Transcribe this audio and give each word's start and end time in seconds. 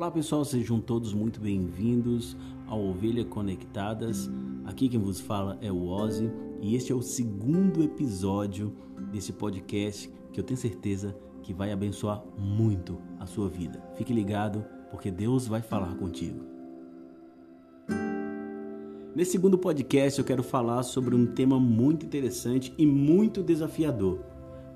Olá 0.00 0.10
pessoal, 0.10 0.46
sejam 0.46 0.80
todos 0.80 1.12
muito 1.12 1.38
bem-vindos 1.38 2.34
ao 2.66 2.82
Ovelha 2.82 3.22
Conectadas. 3.22 4.30
Aqui 4.64 4.88
quem 4.88 4.98
vos 4.98 5.20
fala 5.20 5.58
é 5.60 5.70
o 5.70 5.88
Ozzy 5.88 6.30
e 6.62 6.74
este 6.74 6.90
é 6.90 6.94
o 6.94 7.02
segundo 7.02 7.82
episódio 7.82 8.74
desse 9.12 9.30
podcast 9.30 10.10
que 10.32 10.40
eu 10.40 10.42
tenho 10.42 10.58
certeza 10.58 11.14
que 11.42 11.52
vai 11.52 11.70
abençoar 11.70 12.24
muito 12.38 12.98
a 13.18 13.26
sua 13.26 13.50
vida. 13.50 13.78
Fique 13.94 14.10
ligado 14.10 14.64
porque 14.90 15.10
Deus 15.10 15.46
vai 15.46 15.60
falar 15.60 15.94
contigo. 15.96 16.40
Nesse 19.14 19.32
segundo 19.32 19.58
podcast 19.58 20.18
eu 20.18 20.24
quero 20.24 20.42
falar 20.42 20.82
sobre 20.82 21.14
um 21.14 21.26
tema 21.26 21.60
muito 21.60 22.06
interessante 22.06 22.72
e 22.78 22.86
muito 22.86 23.42
desafiador. 23.42 24.18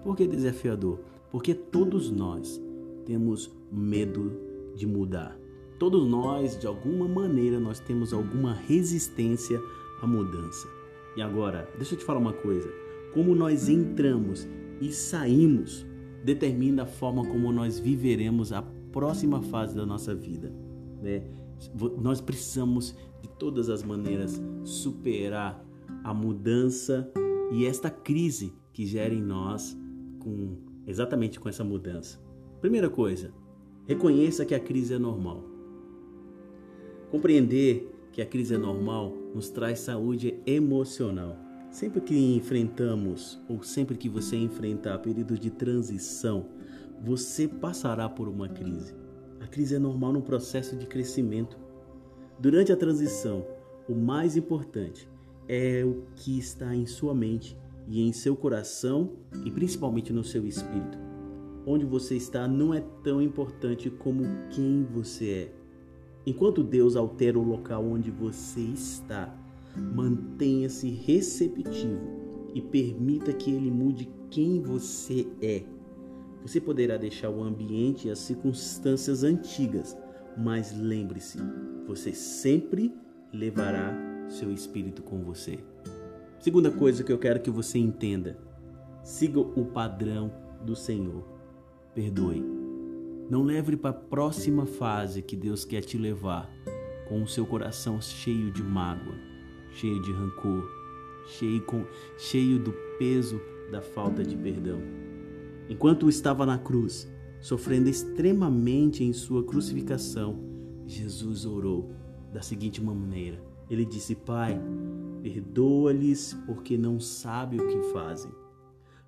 Por 0.03 0.15
que 0.19 0.27
desafiador? 0.27 1.01
Porque 1.31 1.55
todos 1.55 2.11
nós 2.11 2.61
temos 3.07 3.51
medo 3.73 4.53
de 4.75 4.87
mudar. 4.87 5.39
Todos 5.79 6.07
nós, 6.09 6.59
de 6.59 6.67
alguma 6.67 7.07
maneira, 7.07 7.59
nós 7.59 7.81
temos 7.81 8.13
alguma 8.13 8.55
resistência 8.55 9.61
à 10.01 10.07
mudança. 10.07 10.69
E 11.17 11.23
agora, 11.23 11.69
deixa 11.77 11.95
eu 11.95 11.99
te 11.99 12.05
falar 12.05 12.19
uma 12.19 12.33
coisa. 12.33 12.69
Como 13.13 13.35
nós 13.35 13.69
entramos 13.69 14.49
e 14.81 14.93
saímos 14.93 15.87
determina 16.25 16.85
a 16.85 16.87
forma 16.87 17.25
como 17.27 17.53
nós 17.53 17.79
viveremos 17.79 18.53
a 18.53 18.63
próxima 18.91 19.43
fase 19.43 19.77
da 19.77 19.85
nossa 19.85 20.15
vida. 20.15 20.51
Né? 21.03 21.23
Nós 22.01 22.21
precisamos, 22.21 22.97
de 23.21 23.29
todas 23.29 23.69
as 23.69 23.83
maneiras, 23.83 24.43
superar 24.65 25.63
a 26.03 26.15
mudança 26.15 27.11
e 27.53 27.67
esta 27.67 27.91
crise 27.91 28.55
que 28.73 28.87
gera 28.87 29.13
em 29.13 29.23
nós 29.23 29.79
com 30.19 30.57
exatamente 30.87 31.39
com 31.39 31.49
essa 31.49 31.63
mudança. 31.63 32.19
Primeira 32.61 32.89
coisa, 32.89 33.33
reconheça 33.87 34.45
que 34.45 34.55
a 34.55 34.61
crise 34.61 34.95
é 34.95 34.99
normal. 34.99 35.45
Compreender 37.11 37.93
que 38.13 38.23
a 38.23 38.27
crise 38.27 38.55
é 38.55 38.59
normal 38.59 39.13
nos 39.35 39.51
traz 39.51 39.81
saúde 39.81 40.35
emocional. 40.47 41.37
Sempre 41.71 42.01
que 42.01 42.17
enfrentamos 42.37 43.41
ou 43.49 43.63
sempre 43.63 43.97
que 43.97 44.09
você 44.09 44.37
enfrentar 44.37 44.99
períodos 44.99 45.41
de 45.41 45.51
transição, 45.51 46.47
você 47.03 47.49
passará 47.49 48.09
por 48.09 48.29
uma 48.29 48.49
crise. 48.49 48.95
A 49.41 49.47
crise 49.47 49.75
é 49.75 49.79
normal 49.79 50.13
no 50.13 50.23
processo 50.23 50.77
de 50.77 50.87
crescimento. 50.87 51.59
Durante 52.39 52.73
a 52.73 52.77
transição, 52.77 53.45
o 53.89 53.95
mais 53.95 54.37
importante 54.37 55.09
é 55.49 55.85
o 55.85 56.05
que 56.15 56.39
está 56.39 56.75
em 56.75 56.87
sua 56.87 57.15
mente 57.15 57.57
e 57.87 58.01
em 58.01 58.13
seu 58.13 58.35
coração 58.35 59.13
e 59.45 59.51
principalmente 59.51 60.13
no 60.13 60.25
seu 60.25 60.47
espírito. 60.47 61.14
Onde 61.67 61.85
você 61.85 62.17
está 62.17 62.47
não 62.47 62.75
é 62.75 62.83
tão 63.03 63.23
importante 63.23 63.91
como 63.91 64.25
quem 64.51 64.85
você 64.85 65.31
é. 65.31 65.53
Enquanto 66.27 66.63
Deus 66.63 66.97
altera 66.97 67.39
o 67.39 67.43
local 67.43 67.85
onde 67.85 68.11
você 68.11 68.61
está, 68.61 69.35
mantenha-se 69.77 70.89
receptivo 70.91 72.25
e 72.55 72.61
permita 72.61 73.33
que 73.33 73.51
Ele 73.51 73.71
mude 73.71 74.09
quem 74.31 74.61
você 74.61 75.27
é. 75.43 75.63
Você 76.43 76.61
poderá 76.61 76.97
deixar 76.97 77.31
o 77.31 77.43
ambiente 77.43 78.09
e 78.09 78.11
as 78.11 78.19
circunstâncias 78.19 79.25
antigas, 79.25 79.97
mas 80.37 80.77
lembre-se, 80.77 81.39
você 81.87 82.13
sempre 82.13 82.95
levará 83.33 83.95
seu 84.29 84.53
espírito 84.53 85.03
com 85.03 85.23
você. 85.23 85.59
Segunda 86.39 86.71
coisa 86.71 87.03
que 87.03 87.13
eu 87.13 87.19
quero 87.19 87.41
que 87.41 87.51
você 87.51 87.79
entenda: 87.79 88.39
siga 89.03 89.41
o 89.41 89.65
padrão 89.67 90.31
do 90.65 90.77
Senhor. 90.77 91.34
Perdoe. 91.95 92.45
Não 93.31 93.43
leve 93.43 93.77
para 93.77 93.91
a 93.91 93.95
próxima 93.95 94.67
fase 94.67 95.23
que 95.23 95.37
Deus 95.37 95.65
quer 95.65 95.83
te 95.83 95.97
levar 95.97 96.51
com 97.09 97.23
o 97.23 97.29
seu 97.29 97.47
coração 97.47 98.01
cheio 98.01 98.51
de 98.51 98.63
mágoa, 98.63 99.15
cheio 99.71 100.01
de 100.03 100.13
rancor, 100.13 100.69
cheio, 101.27 101.63
com, 101.63 101.85
cheio 102.19 102.59
do 102.59 102.73
peso 102.99 103.41
da 103.71 103.81
falta 103.81 104.23
de 104.23 104.37
perdão. 104.37 104.81
Enquanto 105.69 106.09
estava 106.09 106.45
na 106.45 106.59
cruz, 106.59 107.11
sofrendo 107.41 107.89
extremamente 107.89 109.03
em 109.03 109.13
sua 109.13 109.43
crucificação, 109.43 110.39
Jesus 110.87 111.47
orou 111.47 111.91
da 112.33 112.43
seguinte 112.43 112.83
maneira: 112.83 113.43
Ele 113.71 113.85
disse, 113.87 114.15
Pai, 114.15 114.61
Perdoa-lhes 115.25 116.35
porque 116.45 116.77
não 116.77 117.01
sabem 117.01 117.59
o 117.59 117.67
que 117.67 117.93
fazem. 117.95 118.31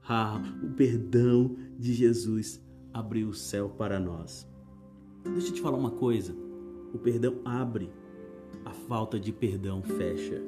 Ah, 0.09 0.41
o 0.63 0.71
perdão 0.71 1.55
de 1.79 1.93
Jesus 1.93 2.59
abriu 2.97 3.29
o 3.29 3.35
céu 3.35 3.69
para 3.69 4.01
nós. 4.01 4.49
Deixa 5.23 5.49
eu 5.49 5.55
te 5.55 5.61
falar 5.61 5.77
uma 5.77 5.91
coisa. 5.91 6.35
O 6.95 6.99
perdão 6.99 7.41
abre, 7.45 7.91
a 8.65 8.73
falta 8.73 9.21
de 9.21 9.33
perdão 9.33 9.83
fecha. 9.83 10.43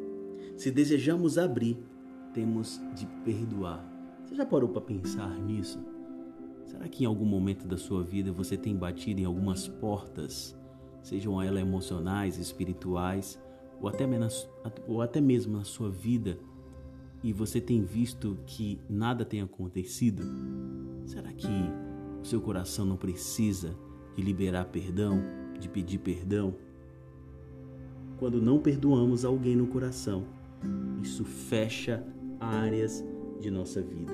Se 0.56 0.70
desejamos 0.70 1.36
abrir, 1.36 1.78
temos 2.32 2.80
de 2.94 3.06
perdoar. 3.22 3.84
Você 4.24 4.34
já 4.34 4.46
parou 4.46 4.70
para 4.70 4.80
pensar 4.80 5.38
nisso? 5.38 5.78
Será 6.64 6.88
que 6.88 7.04
em 7.04 7.06
algum 7.06 7.26
momento 7.26 7.68
da 7.68 7.76
sua 7.76 8.02
vida 8.02 8.32
você 8.32 8.56
tem 8.56 8.74
batido 8.74 9.20
em 9.20 9.24
algumas 9.24 9.68
portas, 9.68 10.58
sejam 11.02 11.40
elas 11.42 11.60
emocionais, 11.60 12.38
espirituais, 12.38 13.38
ou 13.78 13.88
até, 13.88 14.06
menos, 14.06 14.48
ou 14.86 15.02
até 15.02 15.20
mesmo 15.20 15.56
na 15.56 15.64
sua 15.64 15.90
vida 15.90 16.38
e 17.22 17.32
você 17.32 17.60
tem 17.60 17.82
visto 17.82 18.38
que 18.46 18.80
nada 18.88 19.24
tem 19.24 19.42
acontecido? 19.42 20.22
Será 21.04 21.32
que 21.32 21.48
seu 22.28 22.40
coração 22.40 22.84
não 22.84 22.96
precisa 22.96 23.74
de 24.14 24.22
liberar 24.22 24.66
perdão, 24.66 25.22
de 25.58 25.68
pedir 25.68 25.98
perdão? 25.98 26.54
Quando 28.18 28.42
não 28.42 28.58
perdoamos 28.58 29.24
alguém 29.24 29.56
no 29.56 29.66
coração, 29.66 30.26
isso 31.02 31.24
fecha 31.24 32.04
áreas 32.38 33.04
de 33.40 33.50
nossa 33.50 33.80
vida. 33.80 34.12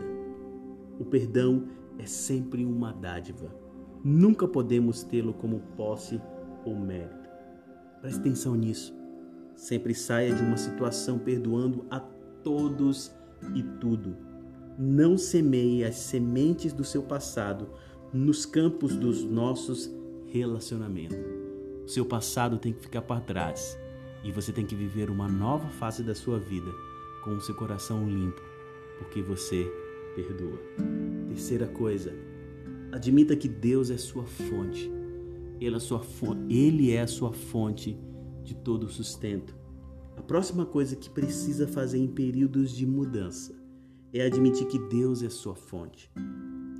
O 1.01 1.05
perdão 1.05 1.67
é 1.99 2.07
sempre 2.07 2.65
uma 2.65 2.93
dádiva. 2.93 3.53
Nunca 4.05 4.47
podemos 4.47 5.03
tê-lo 5.03 5.35
como 5.35 5.61
posse 5.77 6.21
ou 6.65 6.77
mérito. 6.77 7.29
Preste 8.01 8.21
atenção 8.21 8.55
nisso. 8.55 8.95
Sempre 9.57 9.95
saia 9.95 10.35
de 10.35 10.43
uma 10.43 10.57
situação 10.57 11.19
perdoando 11.19 11.85
a 11.91 11.99
todos 11.99 13.13
e 13.55 13.63
tudo. 13.81 14.17
Não 14.79 15.17
semeie 15.17 15.85
as 15.85 15.97
sementes 15.97 16.73
do 16.73 16.85
seu 16.85 17.03
passado 17.03 17.69
nos 18.15 18.47
campos 18.47 18.95
dos 18.95 19.25
nossos 19.25 19.91
relacionamentos. 20.27 21.19
O 21.85 21.89
seu 21.89 22.07
passado 22.07 22.59
tem 22.59 22.73
que 22.73 22.81
ficar 22.81 23.03
para 23.03 23.21
trás 23.21 23.77
e 24.23 24.31
você 24.31 24.53
tem 24.53 24.65
que 24.65 24.77
viver 24.77 25.11
uma 25.11 25.27
nova 25.27 25.69
fase 25.71 26.05
da 26.05 26.15
sua 26.15 26.39
vida 26.39 26.71
com 27.25 27.33
o 27.33 27.41
seu 27.41 27.57
coração 27.57 28.09
limpo, 28.09 28.41
porque 28.99 29.21
você 29.21 29.69
perdoa. 30.15 30.61
Terceira 31.27 31.67
coisa, 31.67 32.15
admita 32.93 33.35
que 33.35 33.49
Deus 33.49 33.91
é 33.91 33.99
sua 33.99 34.25
fonte. 34.25 34.89
Ele 35.61 35.75
é, 35.75 35.81
sua 35.81 36.03
ele 36.49 36.93
é 36.93 37.01
a 37.01 37.09
sua 37.09 37.33
fonte 37.33 37.99
de 38.45 38.55
todo 38.55 38.85
o 38.85 38.89
sustento. 38.89 39.57
A 40.17 40.23
próxima 40.23 40.65
coisa 40.65 40.95
que 40.95 41.11
precisa 41.11 41.67
fazer 41.67 41.99
em 41.99 42.07
períodos 42.07 42.71
de 42.71 42.87
mudança 42.87 43.53
é 44.13 44.25
admitir 44.25 44.69
que 44.69 44.79
Deus 44.79 45.21
é 45.21 45.29
sua 45.29 45.57
fonte. 45.57 46.09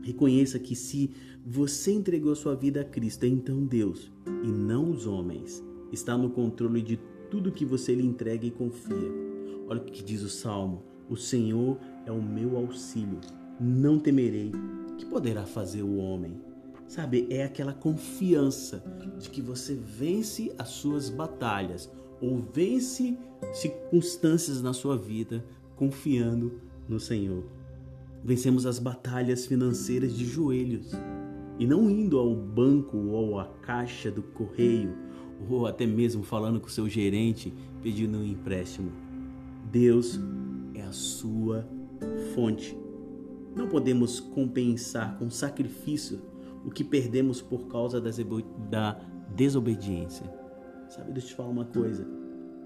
Reconheça 0.05 0.59
que 0.59 0.77
se 0.77 1.11
você 1.47 1.91
entregou 1.91 2.37
sua 2.37 2.55
vida 2.55 2.83
a 2.83 2.85
Cristo, 2.85 3.25
então 3.25 3.65
Deus, 3.65 4.13
e 4.27 4.49
não 4.49 4.91
os 4.91 5.07
homens, 5.07 5.65
está 5.91 6.17
no 6.17 6.29
controle 6.29 6.83
de 6.83 7.01
tudo 7.31 7.51
que 7.51 7.65
você 7.65 7.95
lhe 7.95 8.07
entrega 8.07 8.45
e 8.45 8.51
confia. 8.51 9.11
Olha 9.67 9.81
o 9.81 9.85
que 9.85 10.05
diz 10.05 10.21
o 10.21 10.29
Salmo: 10.29 10.83
O 11.09 11.17
Senhor 11.17 11.79
é 12.05 12.13
o 12.13 12.23
meu 12.23 12.59
auxílio, 12.59 13.19
não 13.59 13.99
temerei. 13.99 14.53
Que 14.99 15.07
poderá 15.07 15.47
fazer 15.47 15.83
o 15.83 15.97
homem? 15.97 16.39
Sabe, 16.87 17.27
é 17.31 17.43
aquela 17.43 17.73
confiança 17.73 18.85
de 19.19 19.31
que 19.31 19.41
você 19.41 19.75
vence 19.75 20.55
as 20.59 20.69
suas 20.69 21.09
batalhas 21.09 21.91
ou 22.21 22.39
vence 22.53 23.17
circunstâncias 23.55 24.61
na 24.61 24.75
sua 24.75 24.99
vida 24.99 25.43
confiando 25.77 26.61
no 26.87 27.01
Senhor. 27.01 27.43
Vencemos 28.25 28.65
as 28.65 28.79
batalhas 28.79 29.45
financeiras 29.45 30.17
de 30.17 30.25
joelhos 30.25 30.93
e 31.59 31.67
não 31.67 31.91
indo 31.91 32.19
ao 32.19 32.35
banco 32.35 32.97
ou 32.97 33.39
à 33.39 33.45
caixa 33.61 34.11
do 34.11 34.23
correio 34.23 34.97
ou 35.49 35.67
até 35.67 35.87
mesmo 35.87 36.23
falando 36.23 36.59
com 36.59 36.69
seu 36.69 36.89
gerente 36.89 37.53
pedindo 37.83 38.17
um 38.17 38.25
empréstimo. 38.25 38.91
Deus 39.71 40.19
é 40.75 40.81
a 40.81 40.93
sua 40.93 41.69
fonte. 42.35 42.75
Não 43.55 43.69
podemos 43.69 44.21
compensar 44.21 45.19
com 45.19 45.29
sacrifício 45.29 46.21
o 46.65 46.71
que 46.71 46.83
perdemos 46.83 47.43
por 47.43 47.69
causa 47.69 48.01
da 48.01 48.99
desobediência. 49.35 50.27
Sabe, 50.89 51.13
deixa 51.13 51.29
eu 51.29 51.31
te 51.31 51.37
falar 51.37 51.51
uma 51.51 51.67
coisa. 51.67 52.07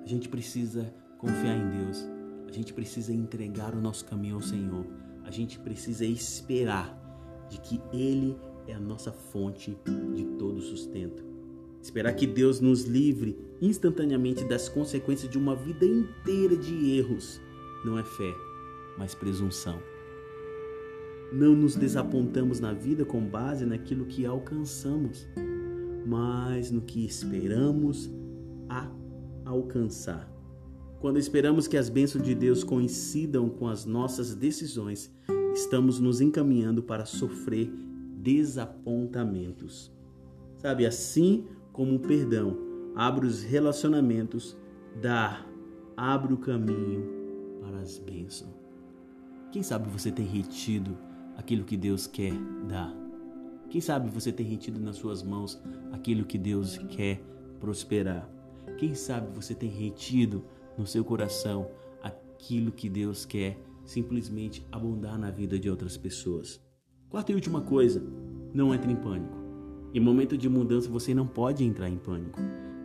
A 0.05 0.07
gente 0.07 0.29
precisa 0.29 0.95
confiar 1.19 1.57
em 1.57 1.85
Deus. 1.85 2.07
A 2.47 2.53
gente 2.53 2.73
precisa 2.73 3.13
entregar 3.13 3.75
o 3.75 3.81
nosso 3.81 4.05
caminho 4.05 4.37
ao 4.37 4.43
Senhor. 4.43 4.87
A 5.29 5.31
gente 5.31 5.59
precisa 5.59 6.07
esperar 6.07 6.99
de 7.51 7.61
que 7.61 7.79
Ele 7.93 8.35
é 8.67 8.73
a 8.73 8.81
nossa 8.81 9.13
fonte 9.13 9.77
de 10.15 10.25
todo 10.39 10.59
sustento. 10.63 11.23
Esperar 11.83 12.15
que 12.15 12.27
Deus 12.27 12.61
nos 12.61 12.85
livre 12.85 13.39
instantaneamente 13.61 14.43
das 14.45 14.71
consequências 14.71 15.31
de 15.31 15.37
uma 15.37 15.55
vida 15.55 15.85
inteira 15.85 16.57
de 16.57 16.97
erros 16.97 17.39
não 17.85 17.99
é 17.99 18.05
fé, 18.05 18.33
mas 18.97 19.15
presunção. 19.15 19.79
Não 21.31 21.55
nos 21.55 21.77
desapontamos 21.77 22.59
na 22.59 22.73
vida 22.73 23.05
com 23.05 23.21
base 23.21 23.67
naquilo 23.67 24.07
que 24.07 24.25
alcançamos, 24.25 25.29
mas 26.07 26.71
no 26.71 26.81
que 26.81 27.05
esperamos 27.05 28.11
a 28.67 28.91
alcançar. 29.45 30.38
Quando 31.01 31.19
esperamos 31.19 31.69
que 31.69 31.77
as 31.77 31.89
bênçãos 31.89 32.25
de 32.25 32.35
Deus 32.35 32.65
coincidam 32.65 33.49
com 33.49 33.69
as 33.69 33.85
nossas 33.85 34.35
decisões, 34.35 35.15
estamos 35.55 36.01
nos 36.01 36.21
encaminhando 36.21 36.83
para 36.83 37.07
sofrer 37.07 37.71
desapontamentos. 38.17 39.93
Sabe, 40.57 40.85
assim 40.85 41.47
como 41.73 41.95
o 41.95 42.01
perdão 42.01 42.59
abre 42.97 43.27
os 43.29 43.45
relacionamentos, 43.45 44.57
dá, 45.01 45.47
abre 45.97 46.35
o 46.35 46.37
caminho 46.37 47.09
para 47.61 47.79
as 47.79 47.97
bênçãos. 47.99 48.51
Quem 49.53 49.63
sabe 49.63 49.89
você 49.89 50.11
tem 50.11 50.27
retido 50.27 50.99
aquilo 51.37 51.65
que 51.65 51.77
Deus 51.77 52.09
quer 52.09 52.35
dar? 52.69 52.93
Quem 53.71 53.81
sabe 53.81 54.11
você 54.11 54.33
tem 54.33 54.45
retido 54.45 54.81
nas 54.81 54.97
suas 54.97 55.23
mãos 55.23 55.63
aquilo 55.93 56.25
que 56.25 56.37
Deus 56.37 56.77
quer 56.89 57.23
prosperar? 57.61 58.29
Quem 58.77 58.97
sabe 58.97 59.29
você 59.33 59.55
tem 59.55 59.71
retido 59.71 60.45
no 60.79 60.87
seu 60.87 61.05
coração 61.05 61.69
aquilo 62.03 62.71
que 62.71 62.89
Deus 62.89 63.27
quer 63.27 63.59
simplesmente 63.85 64.65
abundar 64.71 65.19
na 65.19 65.31
vida 65.31 65.59
de 65.59 65.69
outras 65.69 65.97
pessoas? 65.97 66.61
Quarta 67.11 67.33
e 67.33 67.35
última 67.35 67.61
coisa, 67.61 68.03
não 68.55 68.73
entre 68.73 68.93
em 68.93 68.97
pânico. 68.97 69.37
Em 69.93 70.01
momento 70.01 70.39
de 70.39 70.49
mudança 70.49 70.89
você 70.89 71.13
não 71.13 71.27
pode 71.27 71.65
entrar 71.65 71.89
em 71.89 71.99
pânico. 71.99 72.39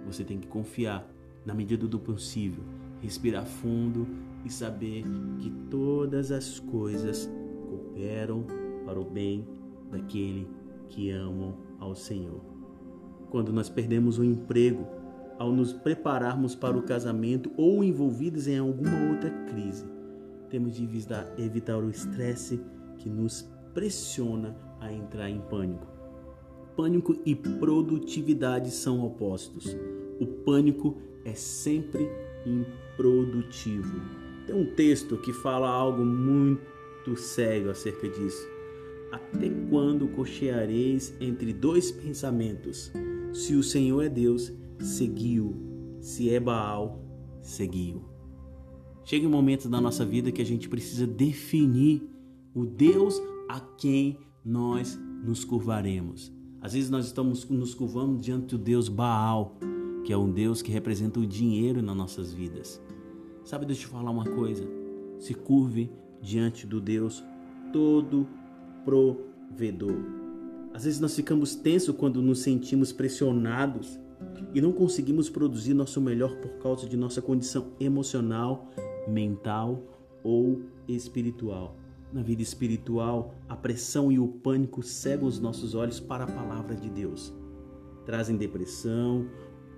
Você 0.08 0.24
tem 0.24 0.40
que 0.40 0.48
confiar 0.48 1.08
na 1.46 1.54
medida 1.54 1.88
do 1.88 2.00
possível, 2.00 2.64
respirar 3.02 3.46
fundo 3.46 4.08
e 4.46 4.50
saber 4.50 5.04
que 5.40 5.50
todas 5.70 6.32
as 6.32 6.60
coisas 6.60 7.30
cooperam 7.70 8.46
para 8.86 9.00
o 9.00 9.06
bem 9.06 9.48
daquele 9.92 10.48
que 10.90 11.12
amam 11.12 11.58
ao 11.80 11.96
Senhor. 11.96 12.42
Quando 13.30 13.52
nós 13.52 13.70
perdemos 13.70 14.18
o 14.18 14.24
emprego, 14.24 14.86
ao 15.38 15.52
nos 15.52 15.74
prepararmos 15.74 16.56
para 16.56 16.78
o 16.78 16.84
casamento 16.84 17.52
ou 17.58 17.84
envolvidos 17.84 18.48
em 18.48 18.58
alguma 18.58 19.10
outra 19.12 19.30
crise, 19.48 19.86
temos 20.50 20.76
de 20.76 20.88
evitar 21.38 21.84
o 21.84 21.90
estresse 21.90 22.62
que 22.98 23.10
nos 23.10 23.50
pressiona 23.74 24.56
a 24.80 24.94
entrar 24.94 25.30
em 25.30 25.42
pânico. 25.42 25.88
Pânico 26.76 27.16
e 27.26 27.36
produtividade 27.36 28.72
são 28.72 29.06
opostos. 29.06 29.76
O 30.20 30.26
pânico 30.26 30.98
é 31.26 31.34
sempre 31.34 32.10
improdutivo. 32.46 34.02
Tem 34.46 34.56
um 34.56 34.76
texto 34.76 35.18
que 35.18 35.32
fala 35.32 35.70
algo 35.70 36.04
muito 36.04 37.16
sério 37.16 37.70
acerca 37.70 38.08
disso. 38.10 38.48
Até 39.12 39.50
quando 39.70 40.08
cocheareis 40.08 41.16
entre 41.20 41.54
dois 41.54 41.92
pensamentos? 41.92 42.92
Se 43.32 43.56
o 43.56 43.64
Senhor 43.64 44.02
é 44.02 44.10
Deus, 44.10 44.52
seguiu. 44.80 45.56
Se 46.00 46.30
é 46.30 46.40
Baal, 46.40 47.04
seguiu. 47.42 48.04
Chega 49.06 49.28
um 49.28 49.32
momento 49.32 49.68
da 49.68 49.82
nossa 49.82 50.06
vida 50.06 50.32
que 50.32 50.42
a 50.42 50.46
gente 50.46 50.70
precisa 50.70 51.06
definir 51.06 52.02
o 52.54 52.66
Deus 52.66 53.22
a 53.50 53.60
quem 53.60 54.18
nós 54.46 55.00
nos 55.24 55.44
curvaremos. 55.44 56.32
Às 56.62 56.74
vezes 56.74 56.90
nós 56.90 57.06
estamos 57.06 57.48
nos 57.50 57.74
curvando 57.74 58.18
diante 58.20 58.56
do 58.56 58.58
Deus 58.58 58.88
Baal, 58.88 59.58
que 60.06 60.14
é 60.14 60.18
um 60.18 60.32
Deus 60.32 60.62
que 60.62 60.72
representa 60.72 61.20
o 61.20 61.26
dinheiro 61.26 61.82
nas 61.82 61.96
nossas 61.96 62.34
vidas. 62.34 62.82
Sabe, 63.44 63.66
deixa 63.66 63.84
eu 63.84 63.88
te 63.88 63.92
falar 63.92 64.12
uma 64.12 64.24
coisa. 64.24 64.66
Se 65.20 65.34
curve 65.34 65.92
diante 66.22 66.66
do 66.66 66.80
Deus 66.80 67.22
todo 67.74 68.28
provedor. 68.86 69.98
Às 70.74 70.86
vezes 70.86 71.00
nós 71.00 71.16
ficamos 71.16 71.56
tensos 71.56 71.96
quando 71.96 72.22
nos 72.22 72.40
sentimos 72.40 72.92
pressionados 72.92 74.00
e 74.54 74.62
não 74.62 74.72
conseguimos 74.72 75.30
produzir 75.30 75.74
nosso 75.74 76.00
melhor 76.02 76.36
por 76.38 76.52
causa 76.60 76.88
de 76.88 76.96
nossa 76.96 77.22
condição 77.22 77.72
emocional, 77.80 78.68
mental 79.08 79.84
ou 80.24 80.62
espiritual 80.88 81.76
na 82.14 82.22
vida 82.22 82.44
espiritual, 82.44 83.34
a 83.50 83.56
pressão 83.56 84.12
e 84.12 84.20
o 84.20 84.28
pânico 84.28 84.84
cegam 84.84 85.28
os 85.28 85.40
nossos 85.40 85.74
olhos 85.74 86.00
para 86.00 86.26
a 86.26 86.28
palavra 86.28 86.76
de 86.76 86.88
Deus. 86.88 87.34
Trazem 88.06 88.38
depressão 88.38 89.26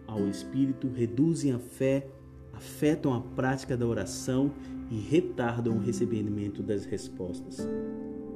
ao 0.05 0.27
espírito, 0.27 0.89
reduzem 0.93 1.53
a 1.53 1.59
fé, 1.59 2.07
afetam 2.51 3.13
a 3.13 3.21
prática 3.21 3.77
da 3.77 3.87
oração 3.87 4.51
e 4.91 4.99
retardam 4.99 5.77
o 5.77 5.79
recebimento 5.79 6.61
das 6.61 6.83
respostas. 6.85 7.65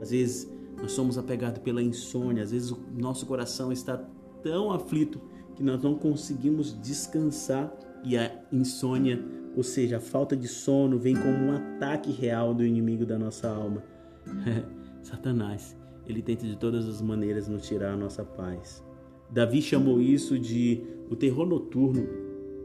Às 0.01 0.11
vezes, 0.11 0.50
nós 0.77 0.94
somos 0.94 1.17
apegados 1.17 1.61
pela 1.61 1.83
insônia, 1.83 2.41
às 2.41 2.51
vezes 2.51 2.71
o 2.71 2.79
nosso 2.97 3.25
coração 3.25 3.69
está 3.69 3.97
tão 4.41 4.71
aflito 4.71 5.19
que 5.59 5.63
nós 5.63 5.83
não 5.83 5.94
conseguimos 5.94 6.73
descansar 6.81 7.71
e 8.03 8.17
a 8.17 8.31
insônia 8.51 9.21
ou 9.59 9.63
seja, 9.63 9.97
a 9.97 10.00
falta 10.00 10.38
de 10.38 10.47
sono 10.47 10.97
vem 10.97 11.13
como 11.13 11.35
um 11.35 11.51
ataque 11.51 12.11
real 12.11 12.53
do 12.53 12.63
inimigo 12.63 13.06
da 13.06 13.19
nossa 13.19 13.50
alma. 13.50 13.83
Satanás, 15.03 15.75
ele 16.07 16.21
tenta 16.21 16.45
de 16.45 16.56
todas 16.56 16.88
as 16.88 17.01
maneiras 17.01 17.50
nos 17.50 17.67
tirar 17.67 17.94
a 17.94 17.97
nossa 17.97 18.23
paz. 18.23 18.81
Davi 19.29 19.61
chamou 19.61 20.01
isso 20.01 20.39
de 20.39 20.81
o 21.09 21.15
terror 21.15 21.45
noturno. 21.45 22.07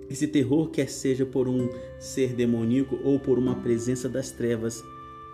Esse 0.09 0.29
terror, 0.29 0.71
quer 0.71 0.89
seja 0.89 1.27
por 1.27 1.49
um 1.49 1.69
ser 1.99 2.35
demoníaco 2.35 2.97
ou 3.03 3.19
por 3.19 3.41
uma 3.41 3.57
presença 3.57 4.09
das 4.09 4.31
trevas, 4.31 4.81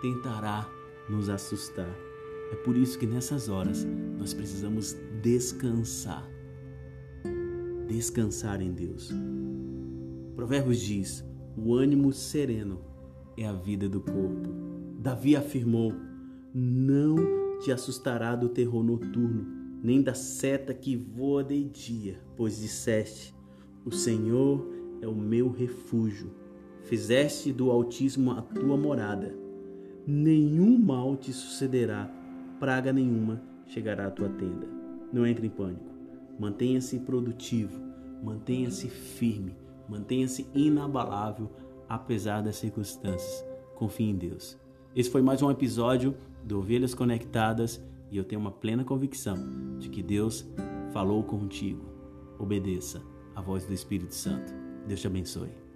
tentará 0.00 0.66
nos 1.10 1.28
assustar. 1.28 1.94
É 2.52 2.56
por 2.56 2.74
isso 2.74 2.98
que 2.98 3.06
nessas 3.06 3.50
horas 3.50 3.86
nós 4.18 4.32
precisamos 4.32 4.96
descansar. 5.20 6.26
Descansar 7.90 8.62
em 8.62 8.72
Deus. 8.72 9.10
Provérbios 10.36 10.78
diz: 10.78 11.24
o 11.56 11.74
ânimo 11.74 12.12
sereno 12.12 12.80
é 13.36 13.44
a 13.44 13.52
vida 13.52 13.88
do 13.88 14.00
corpo. 14.00 14.48
Davi 14.96 15.34
afirmou: 15.34 15.92
Não 16.54 17.16
te 17.58 17.72
assustará 17.72 18.36
do 18.36 18.48
terror 18.48 18.84
noturno, 18.84 19.44
nem 19.82 20.00
da 20.00 20.14
seta 20.14 20.72
que 20.72 20.94
voa 20.94 21.42
de 21.42 21.64
dia, 21.64 22.20
pois 22.36 22.60
disseste: 22.60 23.34
O 23.84 23.90
Senhor 23.90 24.64
é 25.02 25.08
o 25.08 25.14
meu 25.14 25.50
refúgio. 25.50 26.30
Fizeste 26.84 27.52
do 27.52 27.72
Altíssimo 27.72 28.30
a 28.30 28.40
tua 28.40 28.76
morada. 28.76 29.34
Nenhum 30.06 30.78
mal 30.78 31.16
te 31.16 31.32
sucederá, 31.32 32.08
praga 32.60 32.92
nenhuma 32.92 33.42
chegará 33.66 34.06
à 34.06 34.10
tua 34.12 34.28
tenda. 34.28 34.68
Não 35.12 35.26
entre 35.26 35.48
em 35.48 35.50
pânico. 35.50 35.90
Mantenha-se 36.38 36.98
produtivo, 37.00 37.89
mantenha-se 38.22 38.88
firme 38.88 39.56
Mantenha-se 39.90 40.46
inabalável 40.54 41.50
apesar 41.88 42.42
das 42.42 42.54
circunstâncias. 42.54 43.44
Confie 43.74 44.04
em 44.04 44.14
Deus. 44.14 44.56
Esse 44.94 45.10
foi 45.10 45.20
mais 45.20 45.42
um 45.42 45.50
episódio 45.50 46.16
do 46.44 46.60
Ovelhas 46.60 46.94
Conectadas 46.94 47.82
e 48.08 48.16
eu 48.16 48.22
tenho 48.22 48.40
uma 48.40 48.52
plena 48.52 48.84
convicção 48.84 49.36
de 49.80 49.88
que 49.88 50.00
Deus 50.00 50.48
falou 50.92 51.24
contigo. 51.24 51.84
Obedeça 52.38 53.02
a 53.34 53.40
voz 53.40 53.66
do 53.66 53.72
Espírito 53.72 54.14
Santo. 54.14 54.54
Deus 54.86 55.00
te 55.00 55.08
abençoe. 55.08 55.69